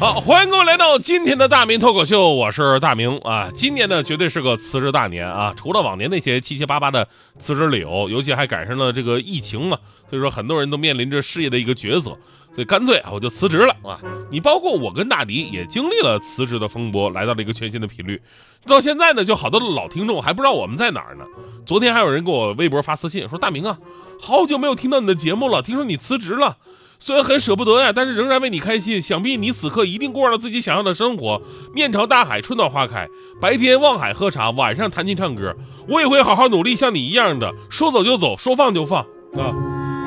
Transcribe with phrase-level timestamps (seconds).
[0.00, 3.50] 好，欢迎各位来到今天的大明脱口秀，我是大明啊。
[3.54, 5.52] 今年呢，绝对是个辞职大年啊！
[5.54, 7.06] 除了往年那些七七八八的
[7.38, 9.76] 辞职理由，尤其还赶上了这个疫情嘛，
[10.08, 12.16] 所以说很多人都面临着事业的一个抉择，
[12.54, 14.00] 所以干脆啊，我就辞职了啊！
[14.30, 18.18] 你包括我跟大迪也经历了辞职的风波，来到了一个全新的频率。
[18.64, 21.26] 到现在呢，就好多的老听众还不知道我们在哪儿呢。
[21.66, 23.76] 昨天还有人给我微博发私信说：“大明啊，
[24.18, 26.56] 好久没有听到你的节目了，听说你辞职了。”
[27.02, 29.00] 虽然很舍不得呀，但是仍然为你开心。
[29.00, 31.40] 想必你此刻一定过上了自己想要的生活，
[31.74, 33.08] 面朝大海，春暖花开，
[33.40, 35.56] 白天望海喝茶，晚上弹琴唱歌。
[35.88, 39.00] 我也会好好努力，像你一样的，说走就走，说放就放
[39.32, 39.50] 啊！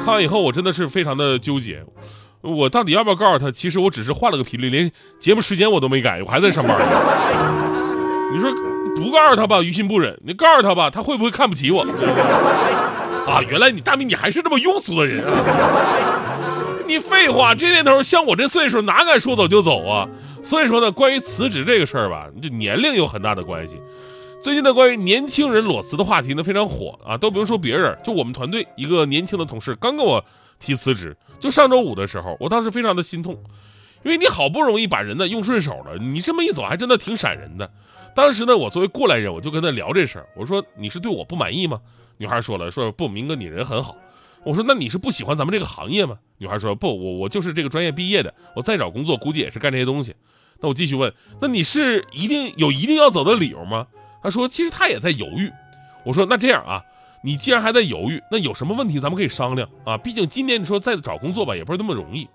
[0.05, 1.83] 看完以后，我真的是非常的纠结，
[2.41, 3.50] 我到底要不要告诉他？
[3.50, 6.78] 其实我只是换了个频率，连节目时间我都没改，我还在上班。
[8.31, 8.53] 你说
[8.95, 11.81] 不告诉他吧，于心不忍；你告诉他吧，他会不会看不起我？
[13.25, 16.12] 啊，原来你大明，你还是这么庸俗的人啊！
[16.94, 20.08] 你废话，这年头像我这岁数，哪敢说走就走啊？
[20.44, 23.81] 所以说呢，关于辞职这个事儿吧，这年龄有很大的关系。
[24.39, 30.23] 最近呢，关于年轻人裸辞的话题呢非常火啊，都不用说别人，就我们团队一个年轻的同事刚跟我
[30.59, 33.44] 提辞职，就上周五的时候，我当时非常的心痛，
[34.03, 37.67] 因为你好不容易把人呢用顺手了，你这么一走还真的挺闪人的。
[38.16, 41.81] 当时呢，我作为过来人，我就跟他聊这事儿，我说你是对我不满意吗？
[42.17, 43.95] 女孩说了，说不，明哥你人很好。
[44.45, 46.17] 我说那你是不喜欢咱们这个行业吗？
[46.38, 50.13] 女孩说不，我我就是这个专业毕业的，我再找工作估计也是干这些东西。
[50.59, 53.88] 那我继续问，那你是一定有一定要走的理由吗？
[54.22, 55.52] 她说其实她也在犹豫。
[56.05, 56.83] 我说那这样啊，
[57.23, 62.28] 你既然还在犹豫，那有什么问题咱们可以商量啊，毕竟今年你说再找工作吧也不是那么容易。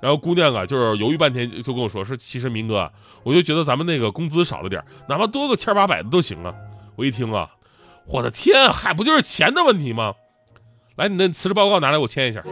[0.00, 2.92] 然后姑娘啊就是犹豫半天就跟我说，说其实明哥，
[3.22, 6.52] 我就觉得咱们那个工资少了点，哪怕多个千八百的都行啊。
[6.96, 7.48] 我一听啊，
[8.06, 10.14] 我的天，还不就是钱的问题吗？
[10.96, 12.42] 来，你的辞职报告拿来，我签一下。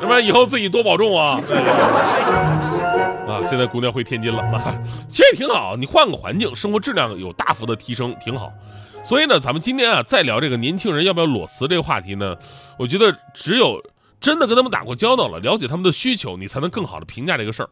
[0.00, 1.40] 要不然以后自己多保重啊！
[3.26, 4.74] 啊，现在姑娘回天津了啊，
[5.08, 5.76] 其实挺好。
[5.76, 8.52] 你换个环境，生活质量有大幅的提升，挺好。
[9.02, 12.36] 所以呢，咱们今天啊，再聊这个年轻人要不要裸辞这个话题呢？
[12.78, 13.82] 我觉得只有
[14.20, 17.70] 真的跟他们打过交道了，了解他们的需求，你才能更好的评价这个事儿。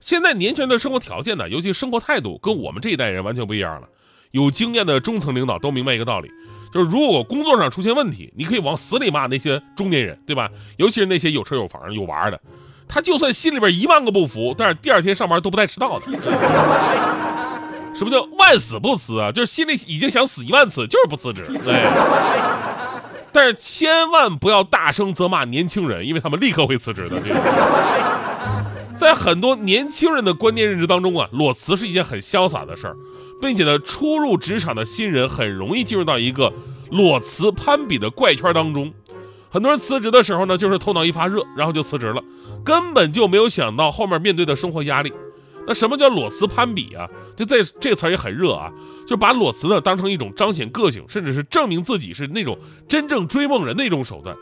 [0.00, 3.88] 现在年轻人的生活条件呢，尤其生活态度，跟我们这一代人完全不一样了。
[4.32, 6.30] 有经验的中层领导都明白一个道理。
[6.72, 10.48] 就是如果工作上出现问题，你可以往死里骂那些中年人，对吧？
[10.76, 12.40] 尤其是那些有车有房有娃的，
[12.86, 16.06] 他就算心里边一万个不服，但是第二天上班都不带迟到的。
[17.92, 19.32] 什么叫万死不辞啊？
[19.32, 21.42] 就是心里已经想死一万次，就是不辞职。
[21.64, 21.74] 对。
[23.32, 27.20] 但是千万不要大声责骂年轻人，因为他们立刻会辞职的。
[29.00, 32.94] 在很多年轻人的观念认知当中啊，裸辞是一件很潇洒的事儿。
[33.40, 36.52] 并且呢，初入职场的新人很容易进入到一个
[36.90, 38.92] 裸辞攀比的怪圈当中。
[39.48, 42.22] 很多人辞职的时候呢，就是头脑一发热，然后就辞职了，
[42.62, 45.10] 根本就没有想到后面面对的生活压力。
[45.66, 47.08] 那什么叫裸辞攀比啊？
[47.34, 48.70] 就在这词儿也很热啊，
[49.06, 54.36] 就把裸辞呢当成一种彰显个性，甚至是证明自己是那种真正追梦人的一种手段。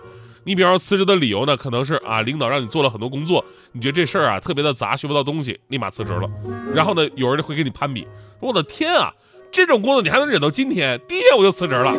[0.44, 6.28] 你比方说辞职的理由呢，可能是啊，领导让你做了很多工作，你觉得这事儿啊特别的杂，学不到东西，立马辞职了。
[6.74, 8.06] 然后呢，有人会跟你攀比。
[8.40, 9.12] 我的天啊，
[9.50, 11.00] 这种工作你还能忍到今天？
[11.08, 11.92] 第一天我就辞职了，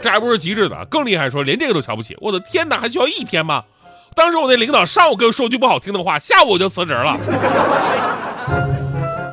[0.00, 2.16] 这还不是极致的，更厉害，说连这个都瞧不起。
[2.20, 3.64] 我的天哪，还需要一天吗？
[4.14, 7.18] 当时我那领导上午跟我说句不好听的话，下午我就辞职了。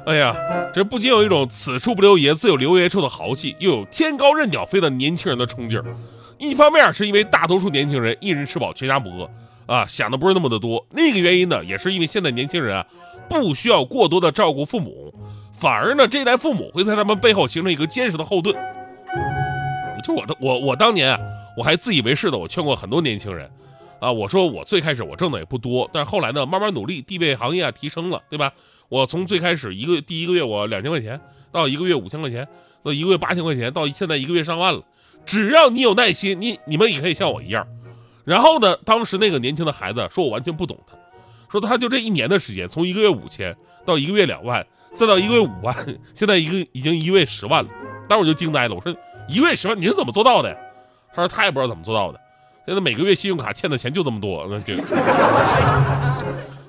[0.07, 0.35] 哎呀，
[0.73, 5.85] 这不仅有一种此处不留爷，自有留爷处的豪气，又有天高任鸟飞的年轻人的冲劲儿。
[6.41, 9.29] 一方面是因为大多数年轻人一人吃饱全家不饿
[9.67, 12.85] 啊，想的不是那么的多；另一个原因呢，也是因为现在年轻人啊。
[13.29, 15.13] 不需要过多的照顾父母，
[15.57, 18.53] 反而呢，这代父母会在他们背后形成一个坚实的后盾。
[20.03, 21.19] 就我的我我当年啊，
[21.55, 23.49] 我还自以为是的，我劝过很多年轻人，
[24.01, 28.51] 啊，我说我最开始我挣的也不多，但是后来呢，慢慢努力，地位行业啊提升了，对吧？
[28.89, 31.17] 我从最开始一个第一个月我两千块钱，
[31.53, 32.45] 到一个月五千块钱，
[32.83, 34.83] 到一个月八千块钱，到现在一个月上万了。
[35.25, 37.67] 只要你有耐心，你你们也可以像我一样。
[38.23, 40.97] 然后呢，当时那个年轻的孩子说我完全不懂他。
[41.51, 45.75] 说他就这一年的时间，从一个月五千到一个月两万，再到一个月五万，
[46.13, 47.69] 现在一个已经一个月十万了。
[48.07, 48.95] 当时我就惊呆了，我说
[49.27, 50.55] 一个月十万你是怎么做到的？
[51.13, 52.19] 他说他也不知道怎么做到的。
[52.65, 54.75] 现在每个月信用卡欠的钱就这么多，那就。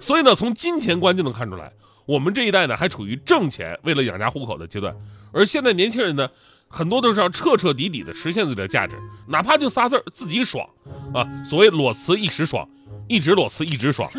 [0.01, 1.71] 所以呢，从金钱观就能看出来，
[2.07, 4.97] 我们这一代呢还处于挣钱为了养家糊口的阶段，
[5.33, 6.29] 而现在年轻人呢，
[6.73, 8.97] 很多都是要彻彻底底的实现自己的价值，
[9.29, 10.67] 哪怕就仨字儿自己爽
[11.13, 11.23] 啊。
[11.45, 12.67] 所谓裸辞一时爽，
[13.07, 14.09] 一直裸辞一直爽。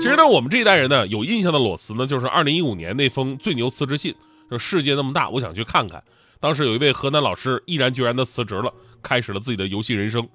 [0.00, 4.12] 其实呢，我们这一代人呢，有印象的裸辞呢，就是二零一五年那封最牛辞职信，
[4.48, 6.02] 说世界那么大，我想去看看。
[6.40, 10.28] 当时有一位河南老师毅然决然的辞职了，开始了自己的游戏人生。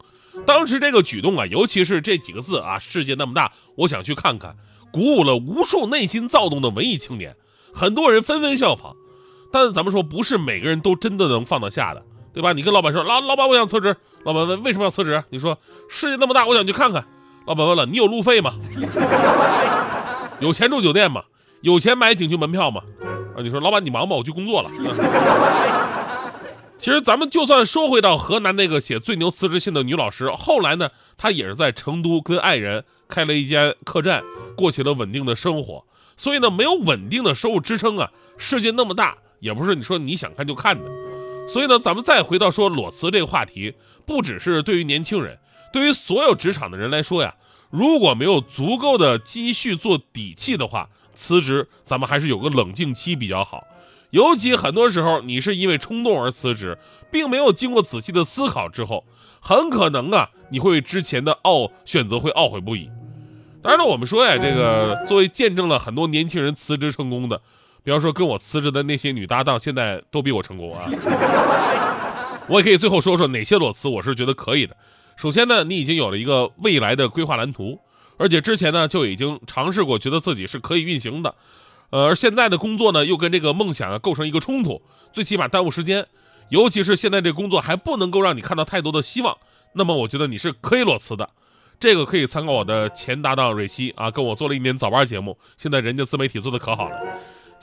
[0.45, 4.55] 当时这个举动啊，尤其是这几个字啊，世界那么大，我想去看看，
[4.91, 7.35] 鼓舞了无数内心躁动的文艺青年，
[7.73, 8.95] 很多人纷纷效仿。
[9.53, 12.01] 但是咱们说，不是每个人都真的能放得下的，
[12.33, 12.53] 对吧？
[12.53, 13.95] 你跟老板说，老老板，我想辞职。
[14.23, 15.23] 老板问为什么要辞职？
[15.29, 15.55] 你说
[15.87, 17.05] 世界那么大，我想去看看。
[17.45, 18.55] 老板问了，你有路费吗？
[20.41, 21.21] 有钱住酒店吗？
[21.61, 22.81] 有钱买景区门票吗？
[23.37, 24.69] 啊，你说老板你忙吧，我去工作了。
[26.79, 34.23] 其实咱们就算说回到河南那个写最牛辞职信的女老师，后来呢，她也是在成都跟爱人开了一间客栈，
[34.57, 35.85] 过起了稳定的生活。
[36.17, 40.89] 所以呢，没有稳定的收入支撑啊，世界那么大，也不是你说你想看就看的。
[41.49, 43.73] 所以呢，咱们再回到说裸辞这个话题，
[44.05, 45.37] 不只是对于年轻人，
[45.73, 47.35] 对于所有职场的人来说呀，
[47.69, 53.67] 如果没有足够的积蓄做底气的话，辞职咱们还是有个冷静期比较好。
[54.11, 56.77] 尤其很多时候你是因为冲动而辞职，
[57.11, 59.03] 并没有经过仔细的思考之后，
[59.41, 62.89] 很可能啊你会为之前的懊选择会懊悔不已。
[63.61, 67.41] 当然了，我们说呀，这个作为见证了很多年轻人辞职成功的。
[67.83, 70.79] 比方说跟我辞职的那些女搭档，现在都比我成功啊！
[72.47, 74.75] 我也可以最后说说哪些裸辞我是觉得可以的。
[75.15, 77.79] 首先呢，你已经有了一个未来的规划蓝图，
[78.17, 81.35] 而且之前呢就已经尝试过，觉得自己是可以运行的。
[81.89, 84.81] 呃，而现在的工作呢又跟这个梦想啊构成一个冲突，
[85.11, 86.07] 最起码耽误时间。
[86.49, 89.37] 尤其是现在这工作还不能够让你看到太多的希望，
[89.73, 91.29] 那么我觉得你是可以裸辞的。
[91.79, 96.97] 这个可以参考我的前搭档蕊希啊，跟我做了一年早班节目，现在人家自媒体做的可好了。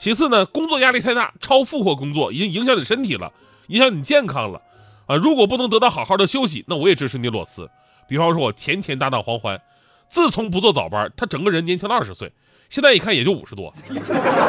[0.01, 3.31] 其次呢，工作压力太大，超负荷工作已经影响你身体了，
[3.67, 4.59] 影响你健康了，
[5.05, 7.69] 啊，如果不能得到好好的休息，那我也支持你裸辞。
[8.07, 9.61] 比方说，我前前搭档黄欢，
[10.09, 12.33] 自从不做早班，他整个人年轻了二十岁，
[12.71, 13.71] 现在一看也就五十多。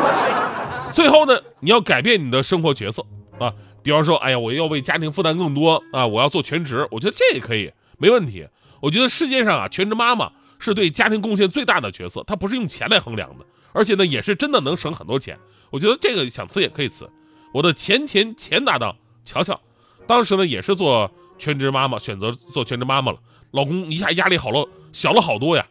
[0.94, 3.04] 最后呢，你要改变你的生活角色
[3.38, 3.52] 啊，
[3.82, 8.48] 比方说，哎呀，我要为家庭负担更多啊，我要做全职，我觉得这也可以，没问题。
[8.80, 10.32] 我觉得世界上啊，全职妈妈
[10.62, 13.44] 是对家庭贡献最大的角色，它不是用钱来衡量的。
[13.72, 15.38] 而且呢，也是真的能省很多钱。
[15.70, 17.10] 我觉得这个想辞也可以辞。
[17.52, 18.94] 我的前前前搭档
[19.24, 19.60] 乔乔，
[20.06, 23.18] 当时呢也是做全职妈妈，选择做全职妈妈了。
[23.50, 25.66] 老公一下压力好了，小了好多呀。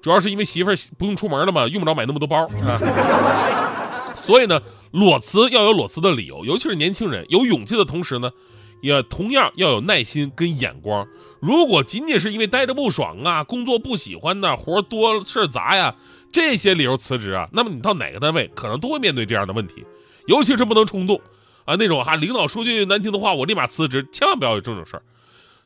[0.00, 2.76] 主要是因为媳妇儿不用出门了嘛，用不着买那么多包啊。
[4.14, 4.60] 所以呢，
[4.92, 8.30] 裸辞要有裸辞的理由，尤其是年轻人，有勇气的同时呢，
[8.82, 11.06] 也同样要有耐心跟眼光。
[11.40, 15.94] 如果仅仅是因为待着不爽啊，工作不喜欢呐，活多事杂呀。
[16.32, 19.86] 这些理由辞职啊，那么你到哪个单位可能都会面对这样的问题，
[20.26, 21.20] 尤其是不能冲动
[21.64, 25.02] 啊，那种哈领导说句难听的话，我立马辞职，千万不要有这种事儿。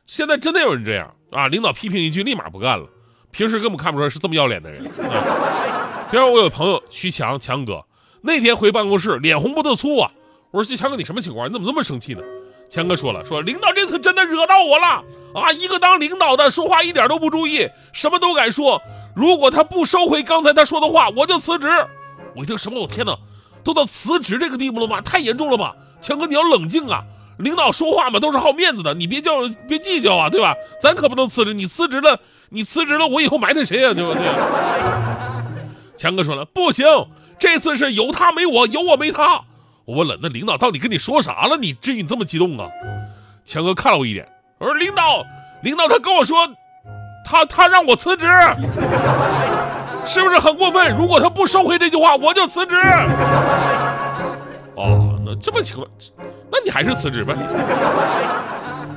[0.05, 2.87] 现在真的有人这样啊，领导批评一句，立马不干了，
[3.31, 6.07] 平时根本看不出来是这么要脸的人啊。
[6.09, 7.83] 比如我有朋友徐强强哥，
[8.21, 10.11] 那天回办公室脸红脖子粗啊，
[10.51, 11.49] 我说徐强哥你什么情况？
[11.49, 12.21] 你怎么这么生气呢？
[12.71, 15.03] 强哥说了，说领导这次真的惹到我了
[15.35, 18.81] 啊，一个当领导的说话一点都不注意，什么都敢说。
[19.13, 21.67] 如果他不收回刚才他说的话，我就辞职。
[22.33, 22.79] 我一听什么？
[22.79, 23.13] 我天哪，
[23.61, 25.01] 都到辞职这个地步了吗？
[25.01, 25.75] 太严重了吧！
[26.01, 27.03] 强哥，你要冷静啊！
[27.37, 30.55] 领导说话嘛，都是好面子的，你别叫，别计较啊，对吧？
[30.81, 31.53] 咱可不能辞职。
[31.53, 32.17] 你辞职了，
[32.49, 33.93] 你辞职了，我以后埋汰谁呀？
[33.93, 34.21] 对不对？
[35.97, 36.85] 强哥说了，不行，
[37.37, 39.41] 这次是有他没我，有我没他。
[39.91, 41.57] 我问了，那领导到底跟你说啥了？
[41.57, 42.69] 你至于这么激动啊？
[43.43, 44.25] 强哥看了我一眼，
[44.57, 45.21] 我说领导，
[45.63, 46.37] 领导他跟我说。
[47.23, 48.25] 他他让我辞职，
[50.05, 50.91] 是不是很过分？
[50.97, 52.75] 如果他不收回这句话，我就辞职。
[54.75, 55.87] 哦，那这么情况，
[56.51, 57.35] 那你还是辞职吧。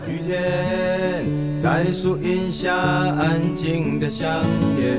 [0.08, 4.26] 雨天在树荫下安静的相
[4.76, 4.98] 恋，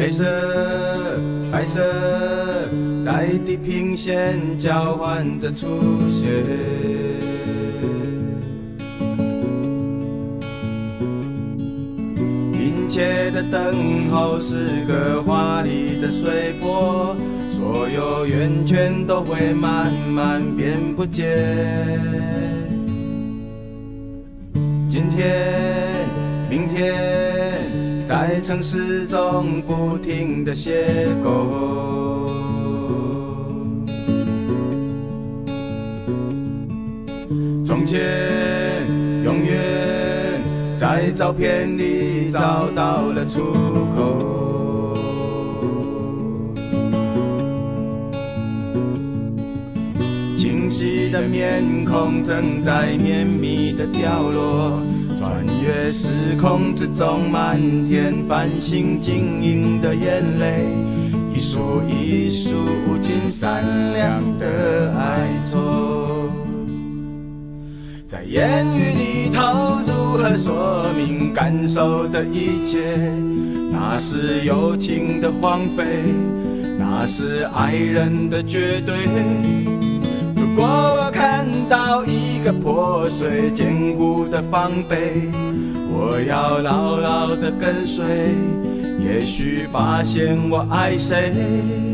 [0.00, 0.24] 黑色
[1.52, 1.78] 白色
[3.02, 5.66] 在地平线交换着出
[6.08, 6.26] 现。
[12.54, 17.14] 殷切的等候是个华丽的水波，
[17.50, 21.26] 所有圆圈都会慢慢变不见。
[24.88, 26.08] 今天、
[26.48, 27.59] 明天，
[28.10, 30.72] 在城市中不停的邂
[31.22, 31.30] 逅。
[37.64, 38.00] 从前，
[39.22, 40.42] 永远
[40.76, 43.40] 在照片里找到了出
[43.94, 44.96] 口。
[50.36, 54.82] 清晰的面孔正在绵密的掉落。
[55.20, 56.08] 穿越时
[56.40, 60.64] 空之中，满天繁星晶莹的眼泪，
[61.30, 62.56] 一束一束
[62.88, 63.62] 无尽闪
[63.92, 66.30] 亮的哀愁。
[68.06, 72.78] 在言语里头，如何说明感受的一切？
[73.70, 75.84] 那是友情的荒废，
[76.78, 78.96] 那是爱人的绝对。
[80.50, 85.30] 如果我看到一个破碎坚固的防备，
[85.88, 88.04] 我要牢牢的跟随，
[88.98, 91.89] 也许发现我爱谁。